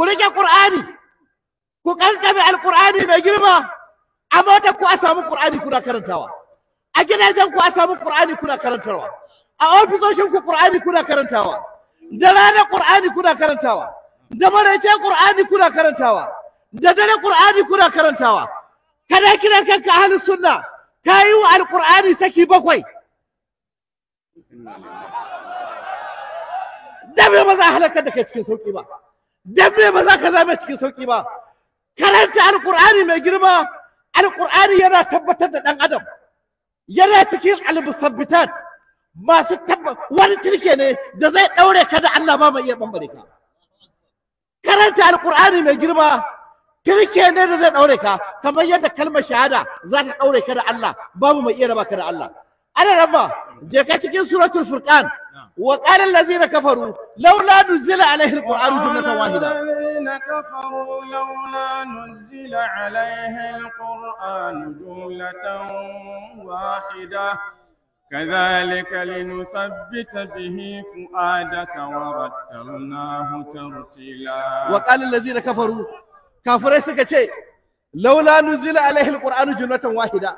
ku 0.00 0.06
riƙe 0.08 0.28
qur'ani. 0.38 0.80
Ku 1.84 1.90
kankame 2.00 2.40
alqur'ani 2.50 3.06
mai 3.06 3.20
girma. 3.26 3.54
A 4.36 4.38
motar 4.46 4.72
ku 4.78 4.84
a 4.86 4.96
samu 4.96 5.22
qur'ani 5.30 5.58
kuna 5.64 5.80
karantawa. 5.86 6.26
A 6.98 7.04
gidajen 7.04 7.52
ku 7.52 7.58
a 7.66 7.70
samu 7.70 7.94
qur'ani 8.04 8.34
kuna 8.40 8.56
karantawa 8.58 9.06
a 9.62 9.64
ofisoshin 9.82 10.28
ku 10.32 10.40
qur'ani 10.48 10.80
kuna 10.80 11.04
karantawa. 11.04 11.54
Da 12.20 12.28
ranar 12.36 12.66
qur'ani 12.74 13.08
kuna 13.16 13.34
karantawa. 13.40 13.86
Da 14.40 14.46
maraice 14.50 14.88
qur'ani 15.04 15.42
kuna 15.50 15.68
karantawa. 15.76 16.24
Da 16.72 16.90
dare 16.94 17.14
qur'ani 17.24 17.62
kuna 17.70 17.86
karantawa. 17.96 18.42
Kada 19.10 19.36
kiran 19.42 19.64
kanka 19.68 19.90
ahlus 20.00 20.22
sunna 20.28 20.54
kayi 21.06 21.32
wa 21.42 21.48
alqur'ani 21.56 22.14
saki 22.20 22.46
bakwai. 22.46 22.82
Dan 27.16 27.26
me 27.32 27.44
ba 27.48 27.54
za 27.58 27.64
a 27.68 27.72
halakar 27.76 28.02
da 28.04 28.10
kai 28.10 28.24
cikin 28.24 28.44
sauƙi 28.48 28.72
ba? 28.72 28.82
Dan 29.44 29.72
ba 29.94 30.00
za 30.04 30.14
ka 30.18 30.28
zama 30.32 30.56
cikin 30.56 30.76
sauƙi 30.78 31.06
ba? 31.06 31.24
Karanta 31.98 32.40
alqur'ani 32.50 33.04
mai 33.04 33.20
girma. 33.20 33.66
Alqur'ani 34.14 34.74
yana 34.80 35.04
tabbatar 35.04 35.50
da 35.52 35.60
dan 35.64 35.76
adam. 35.80 36.02
Yana 36.88 37.24
cikin 37.30 37.58
almusabbitat. 37.68 38.50
Masu 39.16 39.56
tabba 39.66 39.96
wani 40.10 40.36
turke 40.44 40.76
ne 40.78 40.96
da 41.20 41.30
zai 41.30 41.48
daure 41.56 41.84
ka 41.90 41.98
da 42.00 42.08
Allah 42.18 42.36
ba 42.38 42.50
mai 42.50 42.62
iya 42.62 42.76
bambare 42.76 43.08
ka. 43.08 43.22
Karanta 44.64 45.02
alqur'ani 45.12 45.62
mai 45.62 45.76
girma. 45.82 46.22
Turke 46.84 47.24
ne 47.34 47.42
da 47.50 47.56
zai 47.60 47.70
daure 47.70 47.96
ka. 47.98 48.18
Kamar 48.42 48.64
yadda 48.64 48.88
kalmar 48.96 49.22
shahada 49.22 49.60
za 49.90 49.98
ta 50.04 50.12
daure 50.20 50.40
ka 50.46 50.54
da 50.54 50.62
Allah. 50.72 50.92
Babu 51.14 51.42
mai 51.42 51.54
iya 51.54 51.68
raba 51.68 51.84
ka 51.84 51.96
da 51.96 52.04
Allah. 52.10 52.28
Ana 52.78 52.92
rabba 53.02 53.24
je 53.70 53.84
ka 53.84 53.98
cikin 53.98 54.24
suratul 54.30 54.64
furqan. 54.70 55.04
wa 55.57 55.77
qala 55.77 56.03
allazina 56.03 56.47
kafaru 56.47 56.95
laula 57.17 57.63
nuzila 57.69 58.05
alaihi 58.11 58.35
alqur'anu 58.37 58.75
jumlatan 58.83 59.17
wahida 59.17 59.51
الذين 60.05 60.17
كفروا 60.17 61.05
لولا 61.05 61.83
نزل 61.83 62.55
عليه 62.55 63.57
القرآن 63.57 64.55
جملة 64.79 65.45
واحدة 66.45 67.39
كذلك 68.11 68.93
لنثبت 68.93 70.13
به 70.35 70.83
فؤادك 70.93 71.75
ورتلناه 71.75 73.29
ترتيلا 73.53 74.69
wa 74.71 74.79
qala 74.79 75.05
allazina 75.07 75.41
kafaru 75.41 75.87
kafirai 76.45 76.81
suka 76.81 77.05
ce 77.05 77.29
laula 77.93 78.41
nuzila 78.41 78.81
alaihi 78.85 79.09
alqur'anu 79.09 79.53
jumlatan 79.57 79.95
wahida 79.95 80.37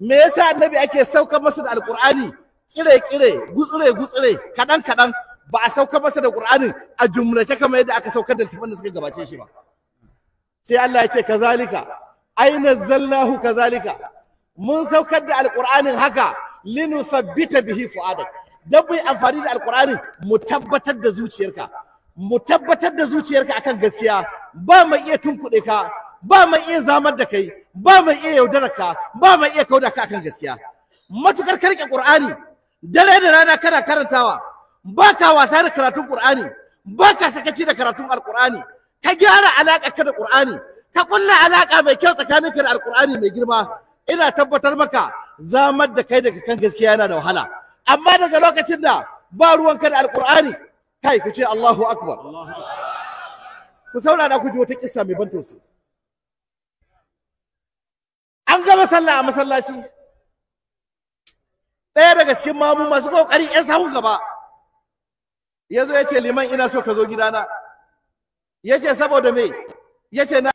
me 0.00 0.14
yasa 0.14 0.48
annabi 0.54 0.76
ake 0.76 1.04
saukar 1.04 1.40
masa 1.42 1.62
da 1.62 1.70
alqur'ani 1.70 2.32
kire 2.73 2.99
kire 3.09 3.29
gutsure 3.55 3.91
gutsure 3.93 4.31
kadan 4.55 4.81
kadan 4.81 5.11
ba 5.51 5.59
a 5.65 5.69
saukar 5.69 6.01
masa 6.01 6.21
da 6.21 6.29
qur'anin 6.31 6.73
a 6.97 7.07
jumlace 7.07 7.55
kamar 7.59 7.77
yadda 7.79 7.95
aka 7.95 8.09
saukar 8.11 8.35
da 8.37 8.43
littafin 8.43 8.69
da 8.71 8.75
suka 8.77 8.89
gabace 8.89 9.25
shi 9.29 9.37
ba. 9.37 9.45
Sai 10.61 10.77
Allah 10.77 11.01
ya 11.01 11.07
ce 11.07 11.21
kazalika 11.23 11.87
ai 12.35 12.57
nazzalnahu 12.59 13.39
kazalika. 13.41 13.93
Mun 14.57 14.85
saukar 14.85 15.21
da 15.27 15.37
alqur'anin 15.37 15.95
haka 15.95 16.35
linusabbita 16.65 17.61
bihi 17.61 17.87
fuadak. 17.89 18.27
Dan 18.65 18.83
yi 18.91 18.99
amfani 18.99 19.43
da 19.43 19.51
alqur'anin 19.51 19.97
mu 20.25 20.37
tabbatar 20.39 20.95
da 21.03 21.09
zuciyarka. 21.11 21.69
Mu 22.15 22.39
tabbatar 22.39 22.95
da 22.97 23.05
zuciyarka 23.05 23.53
akan 23.55 23.79
gaskiya. 23.79 24.25
Ba 24.53 24.85
mai 24.85 24.99
iya 25.07 25.17
tunkuɗe 25.17 25.61
ka 25.65 25.91
ba 26.21 26.47
mai 26.47 26.61
iya 26.69 26.81
zamar 26.81 27.15
da 27.15 27.25
kai 27.25 27.51
ba 27.73 28.01
mai 28.01 28.15
iya 28.23 28.31
yaudarar 28.35 28.73
ka 28.73 28.95
ba 29.21 29.37
mai 29.37 29.51
iya 29.53 29.65
kauda 29.65 29.91
ka 29.91 30.01
akan 30.03 30.23
gaskiya. 30.23 30.57
Matukar 31.09 31.59
karke 31.59 31.85
qur'ani 31.89 32.33
dare 32.83 33.19
da 33.21 33.31
rana 33.31 33.57
kana 33.57 33.81
karantawa 33.81 34.39
ba 34.83 35.13
ka 35.15 35.33
wasa 35.33 35.63
da 35.63 35.69
karatun 35.69 36.07
qur'ani 36.07 36.45
ba 36.85 37.15
ka 37.15 37.31
sakaci 37.31 37.65
da 37.65 37.73
karatun 37.73 38.09
alqur'ani 38.09 38.61
ka 39.03 39.13
gyara 39.15 39.49
alaƙa 39.59 39.89
ka 39.95 40.03
da 40.03 40.11
qur'ani 40.13 40.55
ka 40.93 41.03
kulla 41.05 41.33
alaƙa 41.45 41.83
mai 41.83 41.95
kyau 41.95 42.13
tsakaninka 42.15 42.63
da 42.63 42.69
alqur'ani 42.71 43.19
mai 43.19 43.29
girma. 43.29 43.59
Ina 44.07 44.31
tabbatar 44.31 44.77
maka 44.77 45.11
zamar 45.41 45.89
da 45.95 46.03
kai 46.03 46.21
daga 46.21 46.39
kan 46.45 46.57
gaskiya 46.57 46.91
yana 46.93 47.07
da 47.07 47.15
wahala. 47.19 47.49
Amma 47.87 48.11
daga 48.17 48.39
lokacin 48.39 48.81
da 48.81 49.03
ba 49.31 49.55
ruwanka 49.57 49.89
da 49.89 49.97
alqur'ani 50.05 50.53
kai 51.03 51.19
ku 51.19 51.31
ce 51.33 51.43
Allahu 51.43 51.83
akbar. 51.83 52.17
Ku 53.91 53.97
saurara 53.99 54.39
ku 54.39 54.47
ji 54.51 54.57
wata 54.59 54.75
kissa 54.79 55.03
mai 55.03 55.15
ban 55.15 55.29
tausayi. 55.29 55.59
An 58.47 58.61
gama 58.63 58.87
sallah 58.87 59.19
a 59.19 59.23
masallaci. 59.23 59.83
Daga 62.25 62.35
cikin 62.41 62.57
mamu 62.57 62.89
masu 62.89 63.09
ƙoƙari 63.09 63.45
'yan 63.53 63.65
sahun 63.65 63.93
gaba. 63.93 64.19
Ya 65.69 65.85
zo 65.85 65.93
ya 65.93 66.03
ce 66.03 66.19
liman 66.19 66.45
ina 66.49 66.69
so 66.69 66.81
ka 66.81 66.93
zo 66.93 67.05
gidana. 67.05 67.45
Ya 68.63 68.79
ce 68.79 68.95
saboda 68.95 69.31
me? 69.31 69.53
Ya 70.11 70.25
ce 70.25 70.33
na 70.33 70.41